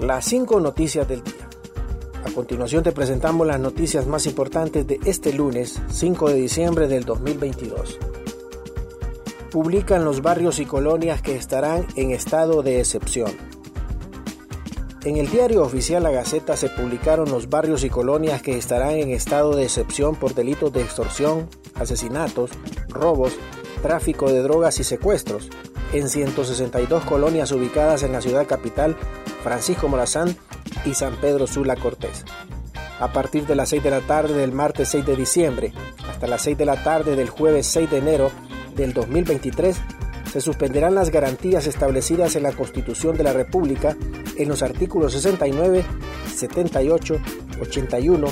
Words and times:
Las 0.00 0.24
cinco 0.24 0.60
noticias 0.60 1.06
del 1.06 1.22
día. 1.22 1.46
A 2.24 2.30
continuación 2.32 2.82
te 2.82 2.90
presentamos 2.90 3.46
las 3.46 3.60
noticias 3.60 4.06
más 4.06 4.24
importantes 4.24 4.86
de 4.86 4.98
este 5.04 5.30
lunes 5.30 5.78
5 5.90 6.30
de 6.30 6.36
diciembre 6.36 6.88
del 6.88 7.04
2022. 7.04 7.98
Publican 9.50 10.06
los 10.06 10.22
barrios 10.22 10.58
y 10.58 10.64
colonias 10.64 11.20
que 11.20 11.36
estarán 11.36 11.86
en 11.96 12.12
estado 12.12 12.62
de 12.62 12.80
excepción. 12.80 13.30
En 15.04 15.18
el 15.18 15.30
diario 15.30 15.62
oficial 15.62 16.02
La 16.02 16.10
Gaceta 16.10 16.56
se 16.56 16.70
publicaron 16.70 17.30
los 17.30 17.50
barrios 17.50 17.84
y 17.84 17.90
colonias 17.90 18.40
que 18.40 18.56
estarán 18.56 18.92
en 18.92 19.10
estado 19.10 19.54
de 19.54 19.64
excepción 19.64 20.16
por 20.16 20.34
delitos 20.34 20.72
de 20.72 20.80
extorsión, 20.80 21.46
asesinatos, 21.74 22.52
robos, 22.88 23.34
tráfico 23.82 24.32
de 24.32 24.42
drogas 24.42 24.80
y 24.80 24.84
secuestros, 24.84 25.50
en 25.92 26.08
162 26.08 27.04
colonias 27.04 27.52
ubicadas 27.52 28.02
en 28.02 28.12
la 28.12 28.22
ciudad 28.22 28.46
capital, 28.46 28.96
Francisco 29.42 29.88
Morazán 29.88 30.36
y 30.84 30.94
San 30.94 31.16
Pedro 31.16 31.46
Sula 31.46 31.76
Cortés. 31.76 32.24
A 32.98 33.12
partir 33.12 33.46
de 33.46 33.54
las 33.54 33.70
6 33.70 33.82
de 33.82 33.90
la 33.90 34.00
tarde 34.00 34.34
del 34.34 34.52
martes 34.52 34.88
6 34.90 35.06
de 35.06 35.16
diciembre 35.16 35.72
hasta 36.08 36.26
las 36.26 36.42
6 36.42 36.58
de 36.58 36.66
la 36.66 36.82
tarde 36.82 37.16
del 37.16 37.30
jueves 37.30 37.66
6 37.66 37.90
de 37.90 37.98
enero 37.98 38.30
del 38.74 38.92
2023, 38.92 39.80
se 40.30 40.40
suspenderán 40.40 40.94
las 40.94 41.10
garantías 41.10 41.66
establecidas 41.66 42.36
en 42.36 42.44
la 42.44 42.52
Constitución 42.52 43.16
de 43.16 43.24
la 43.24 43.32
República 43.32 43.96
en 44.36 44.48
los 44.48 44.62
artículos 44.62 45.12
69, 45.12 45.84
78, 46.34 47.18
81, 47.60 48.28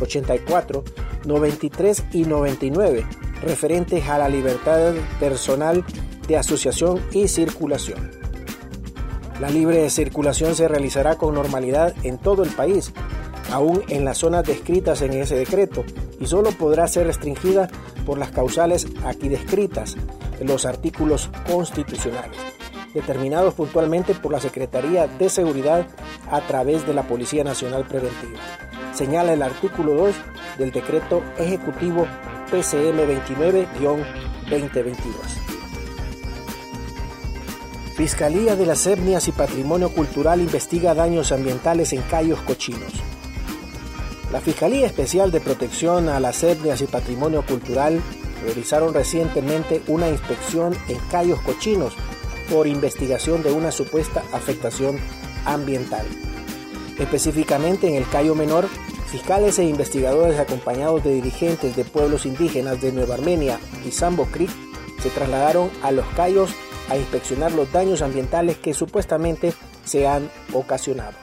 84, 0.00 0.84
93 1.24 2.04
y 2.12 2.24
99, 2.24 3.04
referentes 3.42 4.08
a 4.08 4.18
la 4.18 4.28
libertad 4.28 4.94
personal 5.20 5.84
de 6.26 6.36
asociación 6.36 7.00
y 7.12 7.28
circulación. 7.28 8.10
La 9.42 9.50
libre 9.50 9.90
circulación 9.90 10.54
se 10.54 10.68
realizará 10.68 11.16
con 11.16 11.34
normalidad 11.34 11.96
en 12.04 12.16
todo 12.16 12.44
el 12.44 12.50
país, 12.50 12.92
aún 13.50 13.82
en 13.88 14.04
las 14.04 14.18
zonas 14.18 14.44
descritas 14.44 15.02
en 15.02 15.14
ese 15.14 15.34
decreto, 15.34 15.84
y 16.20 16.26
solo 16.26 16.52
podrá 16.52 16.86
ser 16.86 17.08
restringida 17.08 17.68
por 18.06 18.18
las 18.18 18.30
causales 18.30 18.86
aquí 19.04 19.28
descritas 19.28 19.96
en 20.38 20.46
los 20.46 20.64
artículos 20.64 21.28
constitucionales, 21.50 22.38
determinados 22.94 23.54
puntualmente 23.54 24.14
por 24.14 24.30
la 24.30 24.38
Secretaría 24.38 25.08
de 25.08 25.28
Seguridad 25.28 25.88
a 26.30 26.40
través 26.42 26.86
de 26.86 26.94
la 26.94 27.02
Policía 27.02 27.42
Nacional 27.42 27.84
Preventiva. 27.84 28.38
Señala 28.94 29.32
el 29.32 29.42
artículo 29.42 29.94
2 29.94 30.14
del 30.58 30.70
decreto 30.70 31.20
ejecutivo 31.36 32.06
PCM 32.48 32.96
29-2022. 34.46 35.51
Fiscalía 37.94 38.56
de 38.56 38.64
las 38.64 38.86
Etnias 38.86 39.28
y 39.28 39.32
Patrimonio 39.32 39.90
Cultural 39.90 40.40
investiga 40.40 40.94
daños 40.94 41.30
ambientales 41.30 41.92
en 41.92 42.00
Cayos 42.00 42.40
Cochinos. 42.40 42.90
La 44.32 44.40
Fiscalía 44.40 44.86
Especial 44.86 45.30
de 45.30 45.42
Protección 45.42 46.08
a 46.08 46.18
las 46.18 46.42
Etnias 46.42 46.80
y 46.80 46.86
Patrimonio 46.86 47.44
Cultural 47.44 48.00
realizaron 48.44 48.94
recientemente 48.94 49.82
una 49.88 50.08
inspección 50.08 50.74
en 50.88 50.98
Cayos 51.10 51.38
Cochinos 51.42 51.92
por 52.50 52.66
investigación 52.66 53.42
de 53.42 53.52
una 53.52 53.70
supuesta 53.70 54.22
afectación 54.32 54.98
ambiental. 55.44 56.06
Específicamente 56.98 57.88
en 57.88 57.96
el 57.96 58.08
Cayo 58.08 58.34
Menor, 58.34 58.68
fiscales 59.10 59.58
e 59.58 59.64
investigadores 59.64 60.40
acompañados 60.40 61.04
de 61.04 61.12
dirigentes 61.12 61.76
de 61.76 61.84
pueblos 61.84 62.24
indígenas 62.24 62.80
de 62.80 62.90
Nueva 62.90 63.16
Armenia 63.16 63.60
y 63.86 63.90
Sambo 63.90 64.24
Creek 64.32 64.50
se 65.02 65.10
trasladaron 65.10 65.70
a 65.82 65.90
los 65.92 66.06
Cayos 66.16 66.54
a 66.92 66.96
inspeccionar 66.98 67.52
los 67.52 67.72
daños 67.72 68.02
ambientales 68.02 68.58
que 68.58 68.74
supuestamente 68.74 69.54
se 69.84 70.06
han 70.06 70.30
ocasionado. 70.52 71.14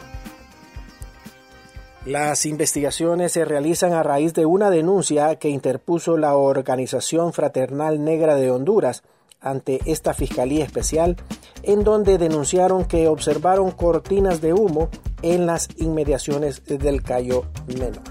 Las 2.06 2.48
investigaciones 2.48 3.34
se 3.34 3.46
realizan 3.46 3.94
a 3.94 4.02
raíz 4.02 4.34
de 4.34 4.48
una 4.48 4.72
denuncia 4.72 5.36
que 5.36 5.50
interpuso 5.50 6.18
la 6.18 6.36
Organización 6.36 7.34
Fraternal 7.34 8.04
Negra 8.04 8.34
de 8.34 8.50
Honduras 8.50 9.04
ante 9.42 9.80
esta 9.86 10.16
Fiscalía 10.16 10.66
Especial, 10.66 11.18
en 11.62 11.84
donde 11.84 12.18
denunciaron 12.18 12.86
que 12.86 13.08
observaron 13.08 13.70
cortinas 13.70 14.42
de 14.42 14.54
humo 14.54 14.90
en 15.22 15.46
las 15.46 15.68
inmediaciones 15.78 16.66
del 16.66 17.04
Cayo 17.04 17.46
Menor. 17.68 18.02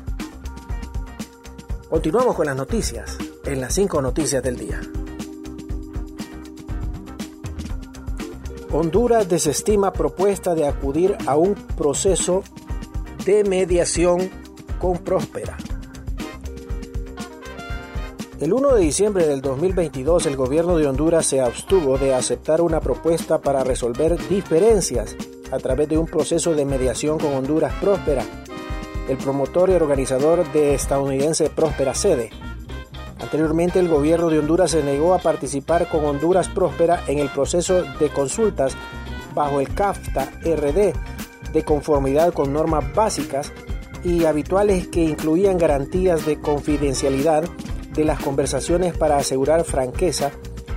Continuamos 1.91 2.37
con 2.37 2.47
las 2.47 2.57
noticias, 2.57 3.19
en 3.45 3.61
las 3.61 3.75
cinco 3.75 4.01
noticias 4.01 4.43
del 4.45 4.59
día. 4.59 4.81
Honduras 8.71 9.27
desestima 9.31 9.95
propuesta 9.95 10.55
de 10.55 10.69
acudir 10.69 11.17
a 11.27 11.37
un 11.37 11.55
proceso 11.55 12.43
de 13.25 13.43
mediación 13.43 14.29
con 14.79 14.99
Próspera. 14.99 15.57
El 18.39 18.53
1 18.53 18.75
de 18.75 18.81
diciembre 18.83 19.27
del 19.27 19.41
2022 19.41 20.27
el 20.27 20.37
gobierno 20.37 20.77
de 20.77 20.87
Honduras 20.87 21.25
se 21.25 21.41
abstuvo 21.41 21.97
de 21.97 22.15
aceptar 22.15 22.61
una 22.61 22.81
propuesta 22.81 23.41
para 23.41 23.65
resolver 23.65 24.19
diferencias 24.29 25.17
a 25.51 25.57
través 25.57 25.89
de 25.89 25.97
un 25.97 26.07
proceso 26.07 26.55
de 26.55 26.67
mediación 26.67 27.19
con 27.19 27.33
Honduras 27.33 27.73
Próspera, 27.81 28.23
el 29.09 29.17
promotor 29.17 29.71
y 29.71 29.73
organizador 29.73 30.47
de 30.53 30.75
estadounidense 30.75 31.49
Próspera 31.49 31.95
Sede. 31.95 32.31
Anteriormente, 33.21 33.79
el 33.79 33.89
gobierno 33.89 34.31
de 34.31 34.39
Honduras 34.39 34.71
se 34.71 34.83
negó 34.83 35.15
a 35.15 35.19
participar 35.19 35.89
con 35.89 36.05
Honduras 36.05 36.49
Próspera 36.49 37.03
en 37.09 37.19
el 37.19 37.29
proceso 37.29 37.83
de 37.83 38.09
consultas 38.11 38.75
bajo 39.35 39.61
el 39.61 39.75
CAFTA 39.75 40.31
RD 40.43 40.93
de 41.53 41.65
conformidad 41.65 42.33
con 42.33 42.53
normas 42.53 42.93
básicas 42.95 43.53
y 44.05 44.25
habituales 44.25 44.89
que 44.89 45.03
incluían 45.03 45.59
garantías 45.59 46.25
de 46.27 46.41
confidencialidad 46.41 47.45
de 47.95 48.05
las 48.05 48.21
conversaciones 48.21 48.97
para 48.97 49.17
asegurar 49.17 49.65
franqueza 49.65 50.31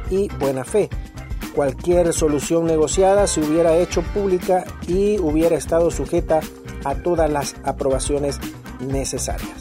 y 0.09 0.27
buena 0.39 0.63
fe. 0.63 0.89
Cualquier 1.53 2.13
solución 2.13 2.65
negociada 2.65 3.27
se 3.27 3.41
hubiera 3.41 3.75
hecho 3.75 4.01
pública 4.01 4.63
y 4.87 5.19
hubiera 5.19 5.55
estado 5.55 5.91
sujeta 5.91 6.39
a 6.83 6.95
todas 6.95 7.29
las 7.29 7.55
aprobaciones 7.63 8.39
necesarias. 8.79 9.60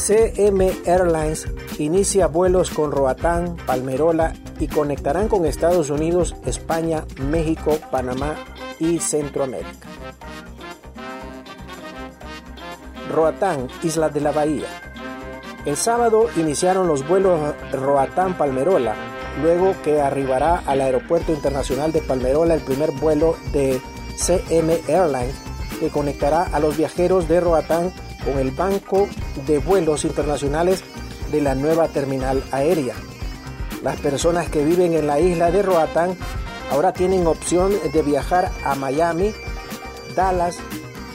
CM 0.00 0.72
Airlines 0.86 1.46
inicia 1.78 2.26
vuelos 2.26 2.70
con 2.70 2.90
Roatán, 2.90 3.56
Palmerola 3.66 4.32
y 4.58 4.66
conectarán 4.66 5.28
con 5.28 5.44
Estados 5.44 5.90
Unidos, 5.90 6.34
España, 6.46 7.04
México, 7.18 7.76
Panamá 7.90 8.34
y 8.78 8.98
Centroamérica. 8.98 9.88
Roatán, 13.12 13.68
Isla 13.82 14.08
de 14.08 14.22
la 14.22 14.32
Bahía. 14.32 14.68
El 15.66 15.76
sábado 15.76 16.28
iniciaron 16.36 16.88
los 16.88 17.06
vuelos 17.06 17.38
Roatán-Palmerola, 17.70 18.94
luego 19.42 19.74
que 19.84 20.00
arribará 20.00 20.62
al 20.64 20.80
Aeropuerto 20.80 21.30
Internacional 21.30 21.92
de 21.92 22.00
Palmerola 22.00 22.54
el 22.54 22.62
primer 22.62 22.90
vuelo 22.92 23.36
de 23.52 23.82
CM 24.16 24.80
Airlines 24.88 25.34
que 25.78 25.90
conectará 25.90 26.44
a 26.44 26.58
los 26.58 26.78
viajeros 26.78 27.28
de 27.28 27.40
Roatán 27.40 27.92
con 28.24 28.38
el 28.38 28.50
Banco 28.50 29.08
de 29.46 29.58
Vuelos 29.58 30.04
Internacionales 30.04 30.82
de 31.30 31.40
la 31.40 31.54
nueva 31.54 31.88
terminal 31.88 32.42
aérea. 32.52 32.94
Las 33.82 33.98
personas 34.00 34.48
que 34.48 34.64
viven 34.64 34.94
en 34.94 35.06
la 35.06 35.20
isla 35.20 35.50
de 35.50 35.62
Roatán 35.62 36.16
ahora 36.70 36.92
tienen 36.92 37.26
opción 37.26 37.72
de 37.92 38.02
viajar 38.02 38.50
a 38.64 38.74
Miami, 38.74 39.32
Dallas, 40.14 40.58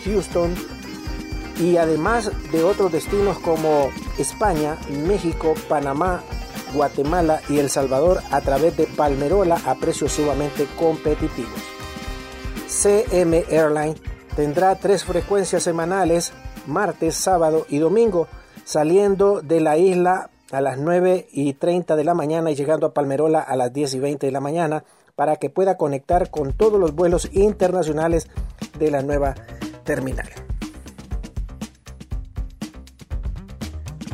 Houston 0.03 0.55
y 1.59 1.77
además 1.77 2.31
de 2.51 2.63
otros 2.63 2.91
destinos 2.91 3.39
como 3.39 3.89
España, 4.17 4.77
México, 5.07 5.53
Panamá, 5.69 6.21
Guatemala 6.73 7.41
y 7.49 7.59
El 7.59 7.69
Salvador 7.69 8.21
a 8.31 8.41
través 8.41 8.75
de 8.75 8.85
Palmerola 8.85 9.61
a 9.65 9.75
precios 9.75 10.11
sumamente 10.11 10.67
competitivos. 10.77 11.61
CM 12.67 13.45
Airline 13.49 13.95
tendrá 14.35 14.75
tres 14.75 15.05
frecuencias 15.05 15.63
semanales 15.63 16.33
martes, 16.67 17.15
sábado 17.15 17.65
y 17.69 17.79
domingo, 17.79 18.27
saliendo 18.63 19.41
de 19.41 19.61
la 19.61 19.77
isla 19.77 20.29
a 20.51 20.61
las 20.61 20.77
9 20.77 21.27
y 21.31 21.53
30 21.53 21.95
de 21.95 22.03
la 22.03 22.13
mañana 22.13 22.51
y 22.51 22.55
llegando 22.55 22.87
a 22.87 22.93
Palmerola 22.93 23.39
a 23.39 23.55
las 23.55 23.73
10 23.73 23.95
y 23.95 23.99
20 23.99 24.25
de 24.25 24.31
la 24.31 24.41
mañana 24.41 24.83
para 25.15 25.37
que 25.37 25.49
pueda 25.49 25.77
conectar 25.77 26.29
con 26.29 26.53
todos 26.53 26.79
los 26.79 26.93
vuelos 26.93 27.29
internacionales 27.33 28.27
de 28.77 28.91
la 28.91 29.01
nueva 29.01 29.35
terminal. 29.83 30.29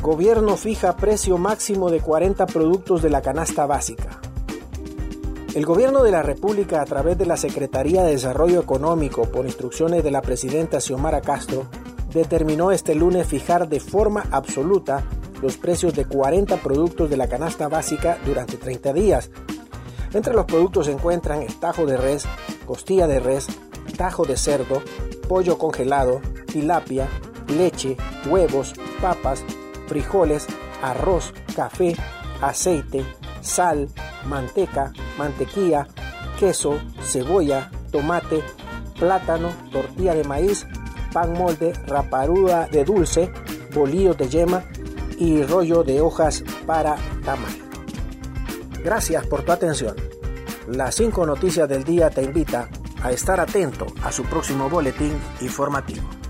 Gobierno 0.00 0.56
fija 0.56 0.96
precio 0.96 1.38
máximo 1.38 1.90
de 1.90 2.00
40 2.00 2.46
productos 2.46 3.02
de 3.02 3.10
la 3.10 3.22
canasta 3.22 3.66
básica. 3.66 4.20
El 5.54 5.66
Gobierno 5.66 6.02
de 6.02 6.10
la 6.10 6.22
República, 6.22 6.80
a 6.80 6.86
través 6.86 7.18
de 7.18 7.26
la 7.26 7.36
Secretaría 7.36 8.02
de 8.02 8.12
Desarrollo 8.12 8.60
Económico, 8.60 9.30
por 9.30 9.44
instrucciones 9.44 10.02
de 10.02 10.10
la 10.10 10.22
presidenta 10.22 10.80
Xiomara 10.80 11.20
Castro, 11.20 11.66
determinó 12.12 12.72
este 12.72 12.94
lunes 12.94 13.26
fijar 13.26 13.68
de 13.68 13.80
forma 13.80 14.24
absoluta 14.30 15.04
los 15.40 15.56
precios 15.56 15.94
de 15.94 16.04
40 16.04 16.56
productos 16.58 17.10
de 17.10 17.16
la 17.16 17.28
canasta 17.28 17.68
básica 17.68 18.18
durante 18.24 18.56
30 18.56 18.92
días. 18.92 19.30
Entre 20.12 20.34
los 20.34 20.44
productos 20.44 20.86
se 20.86 20.92
encuentran 20.92 21.42
estajo 21.42 21.86
de 21.86 21.96
res, 21.96 22.24
costilla 22.66 23.06
de 23.06 23.18
res, 23.18 23.46
tajo 23.96 24.24
de 24.24 24.36
cerdo, 24.36 24.82
pollo 25.28 25.58
congelado, 25.58 26.20
tilapia, 26.46 27.08
leche, 27.48 27.96
huevos, 28.28 28.74
papas, 29.00 29.42
frijoles, 29.88 30.46
arroz, 30.82 31.32
café, 31.56 31.96
aceite, 32.40 33.04
sal, 33.40 33.88
manteca, 34.26 34.92
mantequilla, 35.18 35.88
queso, 36.38 36.78
cebolla, 37.02 37.70
tomate, 37.90 38.42
plátano, 38.98 39.50
tortilla 39.70 40.14
de 40.14 40.24
maíz, 40.24 40.66
pan 41.12 41.32
molde, 41.32 41.72
raparuda 41.86 42.68
de 42.68 42.84
dulce, 42.84 43.30
bolillos 43.74 44.16
de 44.16 44.28
yema 44.28 44.64
y 45.18 45.42
rollo 45.42 45.82
de 45.82 46.00
hojas 46.00 46.44
para 46.66 46.96
tamal. 47.24 47.52
Gracias 48.82 49.26
por 49.26 49.42
tu 49.42 49.52
atención. 49.52 49.96
Las 50.68 50.94
cinco 50.94 51.26
noticias 51.26 51.68
del 51.68 51.84
día 51.84 52.10
te 52.10 52.22
invita 52.22 52.68
a 53.02 53.10
estar 53.12 53.40
atento 53.40 53.86
a 54.02 54.12
su 54.12 54.24
próximo 54.24 54.68
boletín 54.68 55.12
informativo. 55.40 56.21